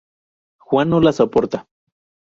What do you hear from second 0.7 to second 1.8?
no la soporta.